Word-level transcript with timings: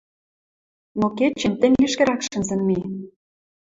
Но 0.99 1.05
кечӹнь 1.17 1.57
тӹнь 1.61 1.77
лишкӹрӓк 1.81 2.21
шӹнзӹн 2.27 2.61
ми! 2.67 2.79